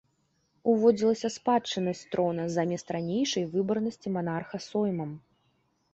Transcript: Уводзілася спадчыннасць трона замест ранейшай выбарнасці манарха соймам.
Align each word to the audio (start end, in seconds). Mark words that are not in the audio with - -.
Уводзілася 0.71 1.29
спадчыннасць 1.33 2.01
трона 2.15 2.47
замест 2.55 2.87
ранейшай 2.97 3.45
выбарнасці 3.55 4.07
манарха 4.19 4.57
соймам. 4.69 5.17